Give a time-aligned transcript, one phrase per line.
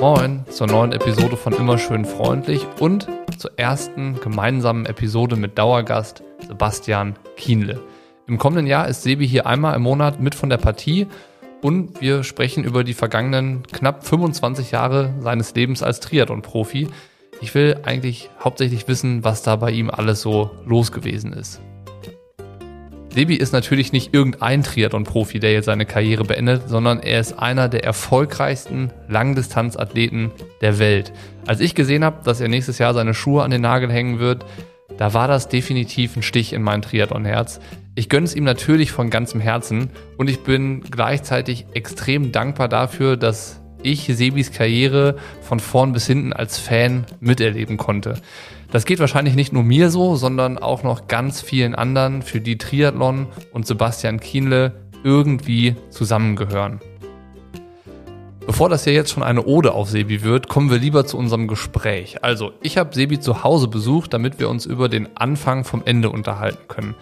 [0.00, 3.06] Moin zur neuen Episode von Immer schön freundlich und
[3.36, 7.82] zur ersten gemeinsamen Episode mit Dauergast Sebastian Kienle.
[8.26, 11.06] Im kommenden Jahr ist Sebi hier einmal im Monat mit von der Partie
[11.60, 16.88] und wir sprechen über die vergangenen knapp 25 Jahre seines Lebens als Triathlon-Profi.
[17.42, 21.60] Ich will eigentlich hauptsächlich wissen, was da bei ihm alles so los gewesen ist.
[23.12, 27.68] Sebi ist natürlich nicht irgendein Triathlon-Profi, der jetzt seine Karriere beendet, sondern er ist einer
[27.68, 30.30] der erfolgreichsten Langdistanzathleten
[30.60, 31.12] der Welt.
[31.44, 34.46] Als ich gesehen habe, dass er nächstes Jahr seine Schuhe an den Nagel hängen wird,
[34.96, 37.58] da war das definitiv ein Stich in mein Triathlon-Herz.
[37.96, 43.16] Ich gönne es ihm natürlich von ganzem Herzen und ich bin gleichzeitig extrem dankbar dafür,
[43.16, 48.14] dass ich Sebis Karriere von vorn bis hinten als Fan miterleben konnte.
[48.70, 52.56] Das geht wahrscheinlich nicht nur mir so, sondern auch noch ganz vielen anderen, für die
[52.58, 54.72] Triathlon und Sebastian Kienle
[55.02, 56.80] irgendwie zusammengehören.
[58.46, 61.46] Bevor das hier jetzt schon eine Ode auf Sebi wird, kommen wir lieber zu unserem
[61.46, 62.24] Gespräch.
[62.24, 66.10] Also, ich habe Sebi zu Hause besucht, damit wir uns über den Anfang vom Ende
[66.10, 66.94] unterhalten können.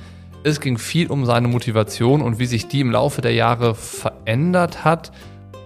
[0.44, 4.84] Es ging viel um seine Motivation und wie sich die im Laufe der Jahre verändert
[4.84, 5.10] hat.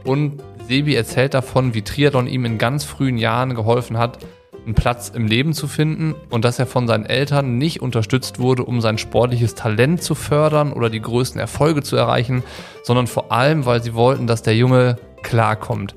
[0.04, 4.20] Und Sebi erzählt davon, wie Triathlon ihm in ganz frühen Jahren geholfen hat,
[4.64, 8.64] einen Platz im Leben zu finden und dass er von seinen Eltern nicht unterstützt wurde,
[8.64, 12.42] um sein sportliches Talent zu fördern oder die größten Erfolge zu erreichen,
[12.84, 15.94] sondern vor allem, weil sie wollten, dass der Junge klarkommt.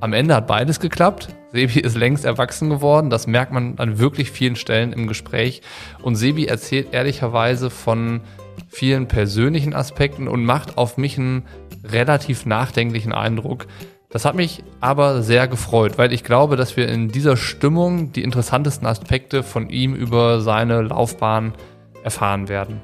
[0.00, 1.28] Am Ende hat beides geklappt.
[1.52, 3.08] Sebi ist längst erwachsen geworden.
[3.08, 5.62] Das merkt man an wirklich vielen Stellen im Gespräch.
[6.02, 8.20] Und Sebi erzählt ehrlicherweise von
[8.68, 11.46] vielen persönlichen Aspekten und macht auf mich einen
[11.84, 13.66] relativ nachdenklichen Eindruck.
[14.12, 18.24] Das hat mich aber sehr gefreut, weil ich glaube, dass wir in dieser Stimmung die
[18.24, 21.54] interessantesten Aspekte von ihm über seine Laufbahn
[22.02, 22.80] erfahren werden.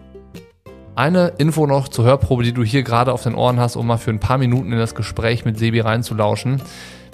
[0.95, 3.97] Eine Info noch zur Hörprobe, die du hier gerade auf den Ohren hast, um mal
[3.97, 6.63] für ein paar Minuten in das Gespräch mit Sebi reinzulauschen.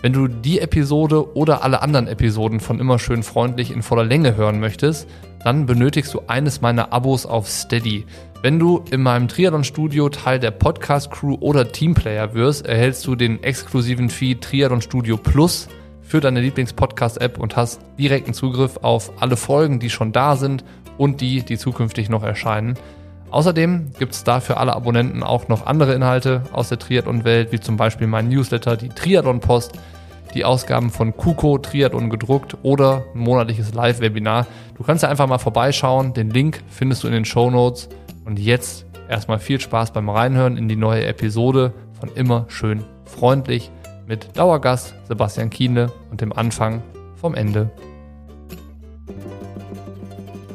[0.03, 4.37] Wenn du die Episode oder alle anderen Episoden von Immer schön freundlich in voller Länge
[4.37, 5.09] hören möchtest,
[5.43, 8.05] dann benötigst du eines meiner Abos auf Steady.
[8.45, 14.11] Wenn du in meinem Triathlon-Studio Teil der Podcast-Crew oder Teamplayer wirst, erhältst du den exklusiven
[14.11, 15.69] Feed Triathlon Studio Plus
[16.03, 20.65] für deine Lieblings-Podcast-App und hast direkten Zugriff auf alle Folgen, die schon da sind
[20.99, 22.75] und die, die zukünftig noch erscheinen.
[23.31, 27.61] Außerdem gibt es da für alle Abonnenten auch noch andere Inhalte aus der Triathlon-Welt, wie
[27.61, 29.79] zum Beispiel mein Newsletter, die Triathlon-Post,
[30.35, 34.49] die Ausgaben von Kuko Triathlon gedruckt oder ein monatliches Live-Webinar.
[34.77, 36.13] Du kannst ja einfach mal vorbeischauen.
[36.13, 37.89] Den Link findest du in den Show Notes.
[38.25, 43.71] Und jetzt erstmal viel Spaß beim Reinhören in die neue Episode von Immer schön freundlich
[44.07, 46.83] mit Dauergast Sebastian Kiene und dem Anfang
[47.17, 47.71] vom Ende.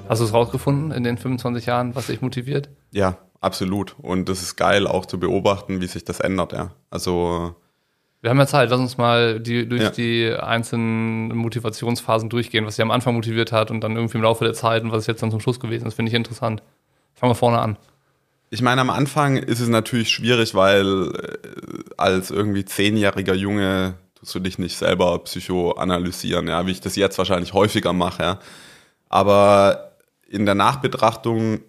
[0.07, 2.69] Hast du es rausgefunden in den 25 Jahren, was dich motiviert?
[2.91, 3.95] Ja, absolut.
[4.01, 6.71] Und das ist geil auch zu beobachten, wie sich das ändert, ja.
[6.89, 7.55] Also
[8.21, 9.89] wir haben ja Zeit, lass uns mal die, durch ja.
[9.91, 14.43] die einzelnen Motivationsphasen durchgehen, was sie am Anfang motiviert hat und dann irgendwie im Laufe
[14.43, 16.63] der Zeit und was ist jetzt dann zum Schluss gewesen ist, finde ich interessant.
[17.17, 17.77] Fangen wir vorne an.
[18.51, 24.35] Ich meine, am Anfang ist es natürlich schwierig, weil äh, als irgendwie zehnjähriger Junge tust
[24.35, 28.39] du dich nicht selber psychoanalysieren, ja, wie ich das jetzt wahrscheinlich häufiger mache, ja.
[29.09, 29.95] Aber
[30.27, 31.61] in der Nachbetrachtung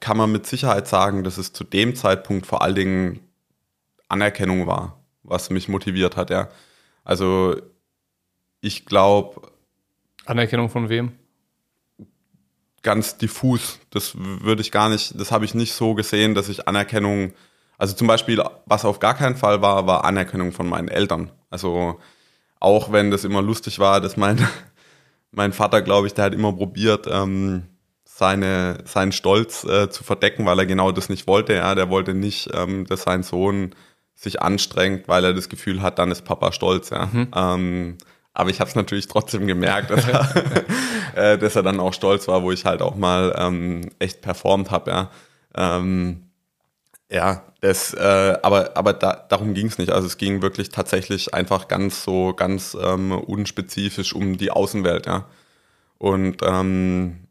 [0.00, 3.20] kann man mit Sicherheit sagen, dass es zu dem Zeitpunkt vor allen Dingen
[4.08, 6.48] Anerkennung war, was mich motiviert hat, ja.
[7.04, 7.56] Also
[8.62, 9.42] ich glaube.
[10.24, 11.12] Anerkennung von wem?
[12.82, 13.78] Ganz diffus.
[13.90, 17.32] Das würde ich gar nicht, das habe ich nicht so gesehen, dass ich Anerkennung,
[17.78, 21.30] also zum Beispiel, was auf gar keinen Fall war, war Anerkennung von meinen Eltern.
[21.50, 22.00] Also
[22.60, 24.46] auch wenn das immer lustig war, dass mein,
[25.30, 27.64] mein Vater, glaube ich, der hat immer probiert, ähm,
[28.04, 31.54] seine, seinen Stolz äh, zu verdecken, weil er genau das nicht wollte.
[31.54, 33.74] Ja, der wollte nicht, ähm, dass sein Sohn
[34.14, 36.90] sich anstrengt, weil er das Gefühl hat, dann ist Papa stolz.
[36.90, 37.06] Ja.
[37.06, 37.28] Mhm.
[37.34, 37.98] Ähm,
[38.34, 40.28] aber ich habe es natürlich trotzdem gemerkt, dass er,
[41.14, 44.70] äh, dass er dann auch stolz war, wo ich halt auch mal ähm, echt performt
[44.70, 45.10] habe, ja.
[45.54, 46.28] Ähm,
[47.10, 49.90] ja, das, äh, aber, aber da, darum ging es nicht.
[49.90, 55.26] Also es ging wirklich tatsächlich einfach ganz so, ganz ähm, unspezifisch um die Außenwelt, ja.
[55.98, 57.28] Und ähm,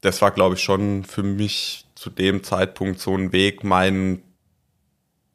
[0.00, 4.22] das war, glaube ich, schon für mich zu dem Zeitpunkt so ein Weg, meinen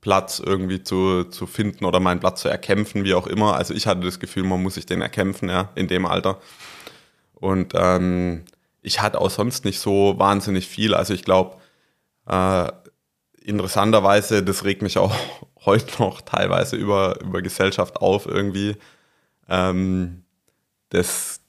[0.03, 3.55] Platz irgendwie zu, zu finden oder meinen Platz zu erkämpfen, wie auch immer.
[3.55, 6.39] Also ich hatte das Gefühl, man muss sich den erkämpfen, ja, in dem Alter.
[7.35, 8.43] Und ähm,
[8.81, 10.93] ich hatte auch sonst nicht so wahnsinnig viel.
[10.93, 11.55] Also ich glaube,
[12.27, 12.69] äh,
[13.41, 15.15] interessanterweise, das regt mich auch
[15.65, 18.75] heute noch teilweise über, über Gesellschaft auf irgendwie.
[19.47, 20.25] Ähm,
[20.89, 21.39] das,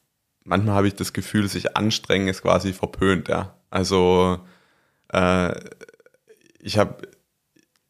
[0.44, 3.56] manchmal habe ich das Gefühl, sich anstrengen ist quasi verpönt, ja.
[3.68, 4.38] Also
[5.12, 5.52] äh,
[6.60, 7.08] ich habe,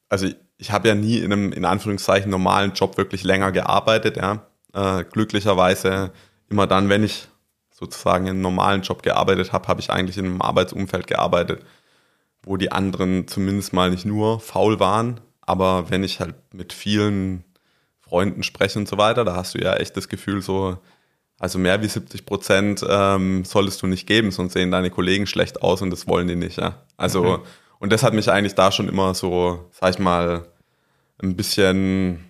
[0.08, 0.26] also
[0.64, 4.46] ich habe ja nie in einem, in Anführungszeichen, normalen Job wirklich länger gearbeitet, ja.
[4.72, 6.10] Äh, glücklicherweise
[6.48, 7.28] immer dann, wenn ich
[7.70, 11.62] sozusagen in einem normalen Job gearbeitet habe, habe ich eigentlich in einem Arbeitsumfeld gearbeitet,
[12.42, 17.44] wo die anderen zumindest mal nicht nur faul waren, aber wenn ich halt mit vielen
[18.00, 20.78] Freunden spreche und so weiter, da hast du ja echt das Gefühl so,
[21.38, 25.62] also mehr wie 70 Prozent ähm, solltest du nicht geben, sonst sehen deine Kollegen schlecht
[25.62, 26.56] aus und das wollen die nicht.
[26.56, 26.86] Ja?
[26.96, 27.42] Also, mhm.
[27.80, 30.46] und das hat mich eigentlich da schon immer so, sag ich mal,
[31.24, 32.24] ein bisschen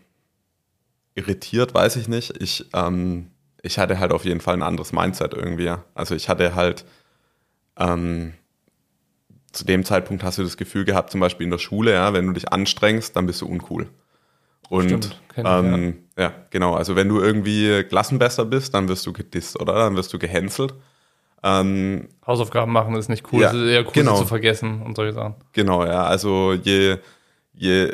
[1.14, 2.40] irritiert, weiß ich nicht.
[2.40, 3.30] Ich, ähm,
[3.62, 5.72] ich hatte halt auf jeden Fall ein anderes Mindset irgendwie.
[5.94, 6.84] Also ich hatte halt,
[7.78, 8.34] ähm,
[9.52, 12.26] zu dem Zeitpunkt hast du das Gefühl gehabt, zum Beispiel in der Schule, ja, wenn
[12.26, 13.88] du dich anstrengst, dann bist du uncool.
[14.68, 16.24] Und Stimmt, ähm, ja.
[16.24, 16.32] ja.
[16.50, 16.74] genau.
[16.74, 19.74] Also wenn du irgendwie Klassenbester bist, dann wirst du gedisst, oder?
[19.74, 20.74] Dann wirst du gehänselt.
[21.42, 24.16] Ähm, Hausaufgaben machen ist nicht cool, ja, es ist eher cool, genau.
[24.16, 25.34] zu vergessen und solche Sachen.
[25.52, 26.04] Genau, ja.
[26.04, 26.96] Also je,
[27.52, 27.90] je,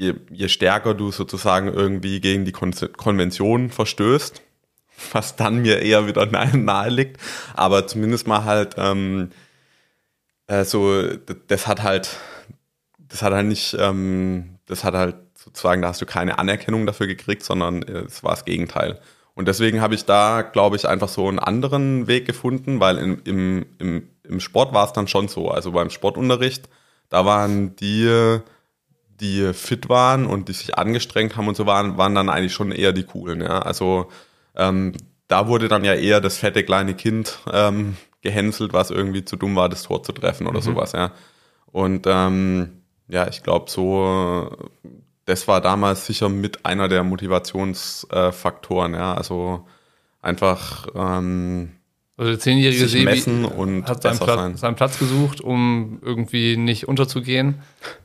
[0.00, 4.40] je, je stärker du sozusagen irgendwie gegen die Kon Konvention verstößt,
[5.12, 6.26] was dann mir eher wieder
[6.56, 7.20] nahe, liegt,
[7.54, 9.30] aber zumindest mal halt ähm,
[10.46, 11.02] äh, so,
[11.48, 12.16] das hat halt,
[12.98, 17.06] das hat halt nicht, ähm, das hat halt sozusagen, da hast du keine Anerkennung dafür
[17.06, 19.00] gekriegt, sondern äh, es war das Gegenteil.
[19.34, 23.18] Und deswegen habe ich da, glaube ich, einfach so einen anderen Weg gefunden, weil in,
[23.24, 25.50] im, im, im Sport war es dann schon so.
[25.50, 26.68] Also beim Sportunterricht,
[27.08, 28.40] da waren die,
[29.20, 32.72] die fit waren und die sich angestrengt haben und so waren, waren dann eigentlich schon
[32.72, 33.40] eher die coolen.
[33.40, 33.60] Ja?
[33.60, 34.08] Also
[34.56, 34.92] ähm,
[35.28, 39.56] da wurde dann ja eher das fette kleine Kind ähm, gehänselt, was irgendwie zu dumm
[39.56, 40.64] war, das Tor zu treffen oder mhm.
[40.64, 40.92] sowas.
[40.92, 41.12] Ja?
[41.66, 44.70] Und ähm, ja, ich glaube, so
[45.30, 49.14] das war damals sicher mit einer der Motivationsfaktoren, ja.
[49.14, 49.66] Also
[50.20, 51.76] einfach ähm,
[52.20, 57.62] also der zehnjährige Sebi hat seinen Platz, seinen Platz, gesucht, um irgendwie nicht unterzugehen.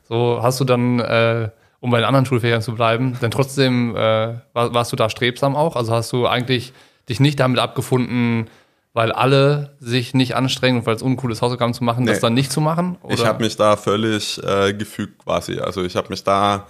[0.08, 4.36] So hast du dann, äh, um bei den anderen Schulfächern zu bleiben, denn trotzdem äh,
[4.54, 5.76] war, warst du da strebsam auch?
[5.76, 6.72] Also hast du eigentlich
[7.10, 8.48] dich nicht damit abgefunden,
[8.94, 12.10] weil alle sich nicht anstrengen und weil es uncool ist, Hausaufgaben zu machen, nee.
[12.12, 12.96] das dann nicht zu machen?
[13.02, 13.12] Oder?
[13.12, 15.58] Ich habe mich da völlig äh, gefügt quasi.
[15.58, 16.66] Also ich habe mich da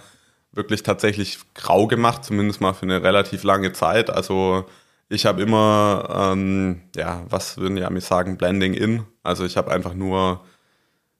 [0.51, 4.09] wirklich tatsächlich grau gemacht, zumindest mal für eine relativ lange Zeit.
[4.09, 4.65] Also
[5.09, 9.03] ich habe immer, ähm, ja, was würden die Amis sagen, Blending in.
[9.23, 10.41] Also ich habe einfach nur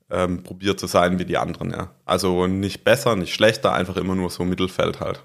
[0.10, 1.92] ähm, probiert zu sein wie die anderen, ja.
[2.06, 5.24] Also nicht besser, nicht schlechter, einfach immer nur so Mittelfeld halt.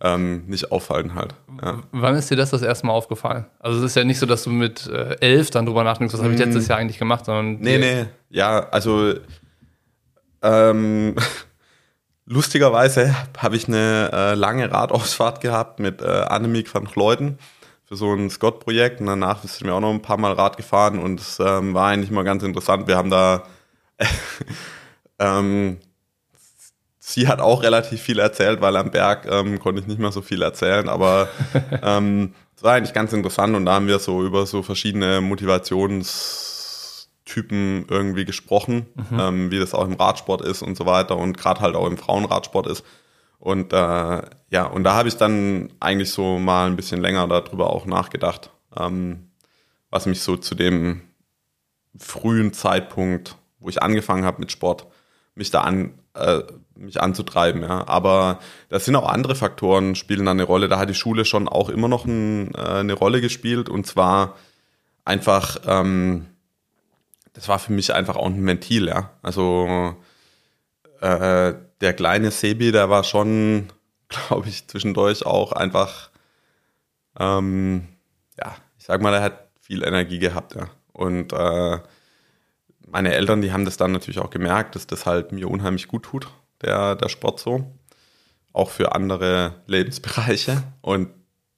[0.00, 1.34] Ähm, nicht auffallen halt.
[1.60, 1.82] Ja.
[1.90, 3.46] Wann ist dir das das erste Mal aufgefallen?
[3.58, 6.22] Also es ist ja nicht so, dass du mit äh, elf dann drüber nachdenkst, was
[6.22, 6.70] habe ich letztes mm.
[6.70, 7.58] Jahr eigentlich gemacht, sondern...
[7.60, 9.14] Nee, nee, ja, also
[10.40, 11.16] ähm,
[12.30, 17.38] Lustigerweise habe ich eine äh, lange Radausfahrt gehabt mit äh, Annemiek van Gleuden
[17.88, 20.98] für so ein Scott-Projekt und danach sind wir auch noch ein paar Mal Rad gefahren
[20.98, 22.86] und es ähm, war eigentlich mal ganz interessant.
[22.86, 23.44] Wir haben da,
[25.18, 25.78] ähm,
[26.98, 30.20] sie hat auch relativ viel erzählt, weil am Berg ähm, konnte ich nicht mehr so
[30.20, 31.30] viel erzählen, aber
[31.82, 36.46] ähm, es war eigentlich ganz interessant und da haben wir so über so verschiedene Motivations-
[37.28, 39.20] Typen irgendwie gesprochen, mhm.
[39.20, 41.98] ähm, wie das auch im Radsport ist und so weiter und gerade halt auch im
[41.98, 42.84] Frauenradsport ist.
[43.38, 47.70] Und äh, ja, und da habe ich dann eigentlich so mal ein bisschen länger darüber
[47.70, 49.30] auch nachgedacht, ähm,
[49.90, 51.02] was mich so zu dem
[51.96, 54.86] frühen Zeitpunkt, wo ich angefangen habe mit Sport,
[55.34, 56.42] mich da an, äh,
[56.74, 57.62] mich anzutreiben.
[57.62, 57.86] Ja.
[57.86, 60.68] Aber da sind auch andere Faktoren, spielen da eine Rolle.
[60.68, 64.36] Da hat die Schule schon auch immer noch ein, äh, eine Rolle gespielt und zwar
[65.04, 66.26] einfach ähm,
[67.38, 69.10] das war für mich einfach auch ein Ventil, ja.
[69.22, 69.94] Also
[71.00, 73.68] äh, der kleine Sebi, der war schon,
[74.08, 76.10] glaube ich, zwischendurch auch einfach,
[77.18, 77.88] ähm,
[78.38, 80.68] ja, ich sag mal, er hat viel Energie gehabt, ja.
[80.92, 81.78] Und äh,
[82.86, 86.04] meine Eltern, die haben das dann natürlich auch gemerkt, dass das halt mir unheimlich gut
[86.04, 86.28] tut,
[86.62, 87.70] der, der Sport so.
[88.52, 90.64] Auch für andere Lebensbereiche.
[90.80, 91.10] Und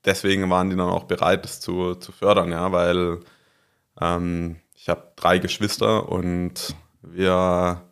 [0.04, 3.20] deswegen waren die dann auch bereit, das zu, zu fördern, ja, weil
[4.00, 7.82] ähm, ich habe drei Geschwister und wir,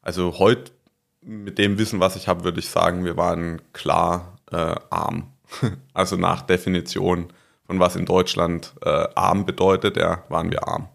[0.00, 0.72] also heute
[1.22, 5.28] mit dem Wissen, was ich habe, würde ich sagen, wir waren klar äh, arm.
[5.92, 7.28] Also nach Definition
[7.66, 10.88] von was in Deutschland äh, arm bedeutet, ja, waren wir arm.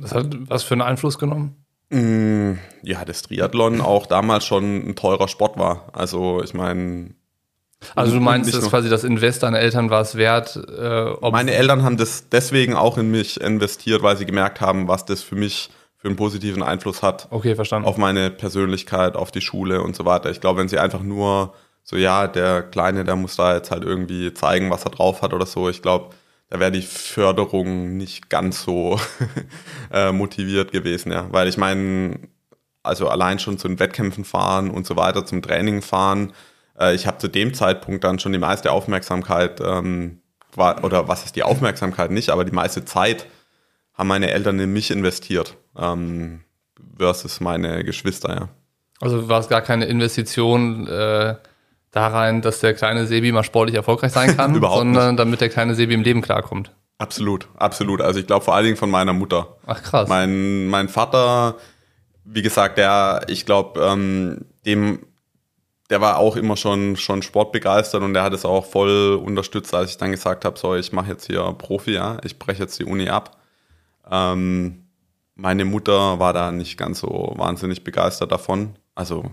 [0.00, 1.56] Das hat was für einen Einfluss genommen?
[1.88, 2.52] Mm,
[2.82, 5.88] ja, das Triathlon auch damals schon ein teurer Sport war.
[5.92, 7.14] Also ich meine,
[7.94, 10.56] also du meinst, dass quasi das Invest deiner Eltern war es wert?
[10.56, 15.06] Äh, Meine Eltern haben das deswegen auch in mich investiert, weil sie gemerkt haben, was
[15.06, 15.70] das für mich
[16.00, 17.28] für einen positiven Einfluss hat.
[17.30, 17.86] Okay, verstanden.
[17.86, 20.30] Auf meine Persönlichkeit, auf die Schule und so weiter.
[20.30, 21.52] Ich glaube, wenn sie einfach nur
[21.82, 25.34] so, ja, der Kleine, der muss da jetzt halt irgendwie zeigen, was er drauf hat
[25.34, 25.68] oder so.
[25.68, 26.14] Ich glaube,
[26.48, 28.98] da wäre die Förderung nicht ganz so
[29.92, 31.26] äh, motiviert gewesen, ja.
[31.32, 32.18] Weil ich meine,
[32.82, 36.32] also allein schon zu den Wettkämpfen fahren und so weiter, zum Training fahren,
[36.78, 40.22] äh, ich habe zu dem Zeitpunkt dann schon die meiste Aufmerksamkeit, ähm,
[40.54, 43.26] war, oder was ist die Aufmerksamkeit nicht, aber die meiste Zeit
[43.92, 46.40] haben meine Eltern in mich investiert ähm,
[46.96, 48.48] versus meine Geschwister, ja.
[49.00, 51.34] Also war es gar keine Investition äh,
[51.90, 55.18] da rein, dass der kleine Sebi mal sportlich erfolgreich sein kann, sondern nicht.
[55.18, 56.72] damit der kleine Sebi im Leben klarkommt.
[56.98, 58.02] Absolut, absolut.
[58.02, 59.56] Also ich glaube vor allen Dingen von meiner Mutter.
[59.66, 60.08] Ach krass.
[60.08, 61.56] Mein, mein Vater,
[62.24, 65.06] wie gesagt, der, ich glaube, ähm, dem,
[65.88, 69.92] der war auch immer schon, schon sportbegeistert und der hat es auch voll unterstützt, als
[69.92, 72.84] ich dann gesagt habe, so, ich mache jetzt hier Profi, ja, ich breche jetzt die
[72.84, 73.38] Uni ab.
[74.08, 74.84] Ähm,
[75.40, 78.76] meine Mutter war da nicht ganz so wahnsinnig begeistert davon.
[78.94, 79.30] Also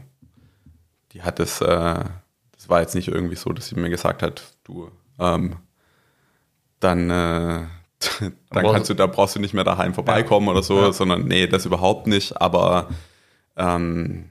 [1.11, 2.03] die hat es, äh,
[2.53, 5.57] das war jetzt nicht irgendwie so, dass sie mir gesagt hat, du, ähm,
[6.79, 7.65] dann, äh,
[8.49, 10.53] dann kannst du, da brauchst du nicht mehr daheim vorbeikommen ja.
[10.53, 10.91] oder so, ja.
[10.93, 12.39] sondern nee, das überhaupt nicht.
[12.39, 12.87] Aber
[13.57, 14.29] ähm,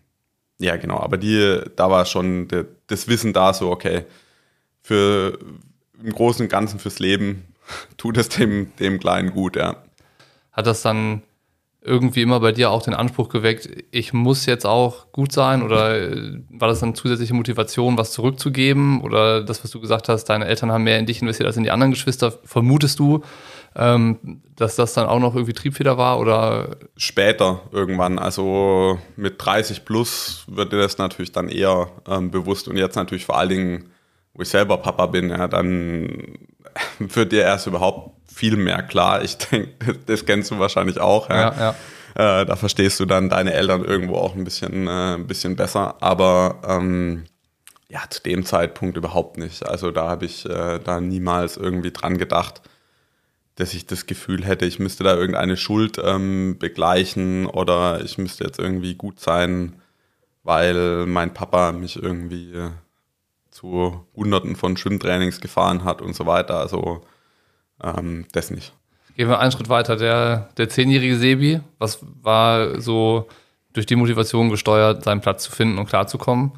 [0.58, 4.04] ja, genau, aber die, da war schon de, das Wissen da, so, okay,
[4.82, 5.38] für
[6.02, 7.54] im Großen und Ganzen fürs Leben
[7.98, 9.82] tut es dem, dem Kleinen gut, ja.
[10.52, 11.22] Hat das dann
[11.86, 15.62] irgendwie immer bei dir auch den Anspruch geweckt, ich muss jetzt auch gut sein?
[15.62, 19.00] Oder äh, war das dann zusätzliche Motivation, was zurückzugeben?
[19.00, 21.62] Oder das, was du gesagt hast, deine Eltern haben mehr in dich investiert als in
[21.62, 23.22] die anderen Geschwister, vermutest du,
[23.76, 26.18] ähm, dass das dann auch noch irgendwie Triebfeder war?
[26.18, 26.76] Oder?
[26.96, 32.66] Später irgendwann, also mit 30 plus wird dir das natürlich dann eher ähm, bewusst.
[32.66, 33.84] Und jetzt natürlich vor allen Dingen,
[34.34, 36.36] wo ich selber Papa bin, ja, dann
[36.98, 39.22] wird dir erst überhaupt viel mehr klar.
[39.22, 41.28] Ich denke, das kennst du wahrscheinlich auch.
[41.28, 41.54] Ja, ja.
[41.58, 42.40] ja.
[42.40, 45.96] Äh, da verstehst du dann deine Eltern irgendwo auch ein bisschen, äh, ein bisschen besser.
[46.00, 47.24] Aber ähm,
[47.88, 49.66] ja, zu dem Zeitpunkt überhaupt nicht.
[49.66, 52.62] Also da habe ich äh, da niemals irgendwie dran gedacht,
[53.56, 58.44] dass ich das Gefühl hätte, ich müsste da irgendeine Schuld ähm, begleichen oder ich müsste
[58.44, 59.80] jetzt irgendwie gut sein,
[60.42, 62.52] weil mein Papa mich irgendwie
[63.56, 66.58] zu Hunderten von Schwimmtrainings gefahren hat und so weiter.
[66.58, 67.00] Also
[67.82, 68.74] ähm, das nicht.
[69.16, 69.96] Gehen wir einen Schritt weiter.
[69.96, 73.28] Der, der zehnjährige Sebi, was war so
[73.72, 76.52] durch die Motivation gesteuert, seinen Platz zu finden und klarzukommen?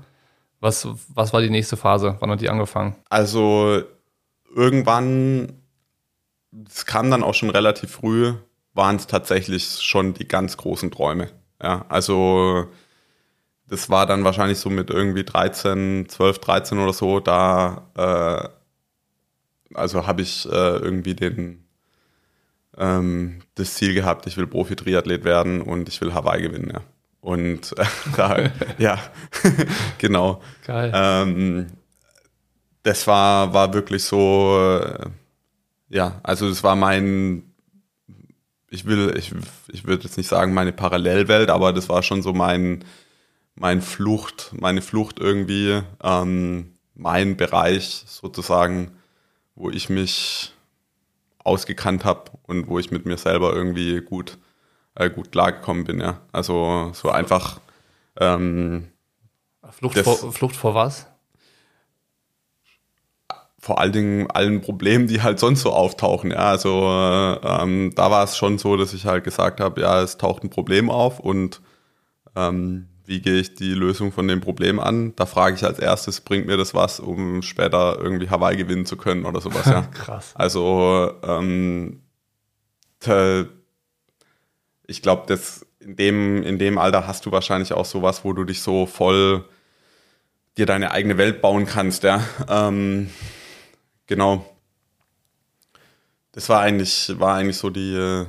[0.59, 2.17] Was, was war die nächste Phase?
[2.19, 2.97] Wann hat die angefangen?
[3.09, 3.81] Also
[4.53, 5.53] irgendwann,
[6.69, 8.35] es kam dann auch schon relativ früh,
[8.75, 11.31] waren es tatsächlich schon die ganz großen Träume.
[11.63, 12.67] Ja, also
[13.69, 18.49] das war dann wahrscheinlich so mit irgendwie 13, 12, 13 oder so, da äh,
[19.75, 21.65] also habe ich äh, irgendwie den,
[22.77, 26.81] ähm, das Ziel gehabt, ich will Profi-Triathlet werden und ich will Hawaii gewinnen, ja.
[27.21, 27.85] Und äh,
[28.17, 28.99] da, ja,
[29.99, 30.41] genau.
[30.67, 30.93] Geil.
[30.95, 31.67] Ähm,
[32.83, 35.07] das war, war wirklich so, äh,
[35.91, 37.43] ja, also es war mein,
[38.71, 39.35] ich will, ich,
[39.69, 42.85] ich würde jetzt nicht sagen meine Parallelwelt, aber das war schon so mein,
[43.59, 48.93] mein Flucht, meine Flucht irgendwie, ähm, mein Bereich sozusagen,
[49.55, 50.53] wo ich mich
[51.39, 54.39] ausgekannt habe und wo ich mit mir selber irgendwie gut,
[54.95, 56.21] äh, gut klargekommen bin, ja.
[56.33, 57.61] Also so einfach.
[58.21, 58.89] Ähm,
[59.71, 61.07] Flucht, vor, Flucht vor was?
[63.59, 66.31] Vor allen Dingen allen Problemen, die halt sonst so auftauchen.
[66.31, 66.85] Ja, also
[67.43, 70.51] ähm, da war es schon so, dass ich halt gesagt habe, ja, es taucht ein
[70.51, 71.61] Problem auf und
[72.37, 75.17] ähm, wie gehe ich die Lösung von dem Problem an?
[75.17, 78.99] Da frage ich als erstes, bringt mir das was, um später irgendwie Hawaii gewinnen zu
[78.99, 79.83] können oder sowas, ja.
[79.95, 80.33] Krass.
[80.35, 82.03] Also ähm,
[84.87, 85.41] ich glaube,
[85.81, 89.43] in dem, in dem Alter hast du wahrscheinlich auch sowas, wo du dich so voll
[90.59, 92.23] dir deine eigene Welt bauen kannst, ja.
[92.47, 93.09] Ähm,
[94.07, 94.45] genau.
[96.33, 98.27] Das war eigentlich, war eigentlich so die,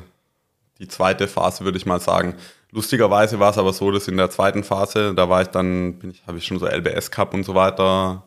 [0.77, 2.36] die zweite Phase, würde ich mal sagen.
[2.71, 6.11] Lustigerweise war es aber so, dass in der zweiten Phase, da war ich dann, bin
[6.11, 8.23] ich, habe ich schon so LBS Cup und so weiter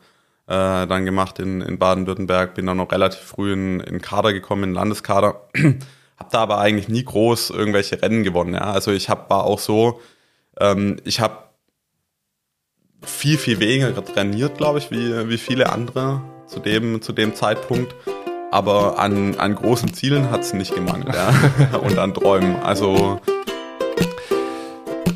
[0.49, 4.65] äh, dann gemacht in, in Baden-Württemberg, bin dann noch relativ früh in, in Kader gekommen,
[4.65, 5.49] in Landeskader,
[6.17, 8.55] habe da aber eigentlich nie groß irgendwelche Rennen gewonnen.
[8.55, 8.73] Ja?
[8.73, 10.01] Also ich hab, war auch so,
[10.59, 11.37] ähm, ich habe
[13.03, 17.95] viel, viel weniger trainiert, glaube ich, wie, wie viele andere zu dem, zu dem Zeitpunkt.
[18.51, 21.33] Aber an, an großen Zielen hat es nicht gemangelt, ja.
[21.79, 22.57] Und an Träumen.
[22.57, 23.21] Also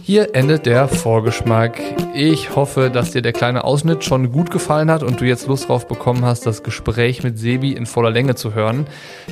[0.06, 1.80] hier endet der Vorgeschmack.
[2.14, 5.68] Ich hoffe, dass dir der kleine Ausschnitt schon gut gefallen hat und du jetzt Lust
[5.68, 8.86] drauf bekommen hast, das Gespräch mit Sebi in voller Länge zu hören.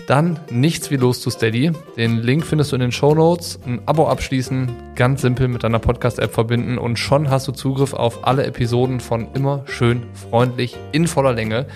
[0.09, 1.71] Dann nichts wie los zu Steady.
[1.97, 3.61] Den Link findest du in den Show Notes.
[3.65, 8.27] Ein Abo abschließen, ganz simpel mit deiner Podcast-App verbinden und schon hast du Zugriff auf
[8.27, 11.67] alle Episoden von immer schön freundlich in voller Länge.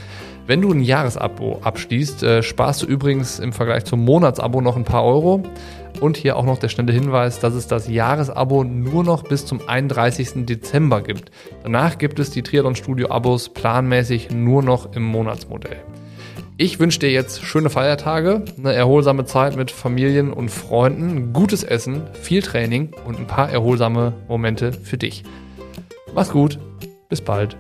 [0.49, 4.85] Wenn du ein Jahresabo abschließt, äh, sparst du übrigens im Vergleich zum Monatsabo noch ein
[4.85, 5.43] paar Euro.
[6.01, 9.61] Und hier auch noch der schnelle Hinweis, dass es das Jahresabo nur noch bis zum
[9.67, 10.47] 31.
[10.47, 11.31] Dezember gibt.
[11.63, 15.79] Danach gibt es die Triathlon Studio Abos planmäßig nur noch im Monatsmodell.
[16.61, 22.03] Ich wünsche dir jetzt schöne Feiertage, eine erholsame Zeit mit Familien und Freunden, gutes Essen,
[22.21, 25.23] viel Training und ein paar erholsame Momente für dich.
[26.15, 26.59] Mach's gut,
[27.09, 27.57] bis bald.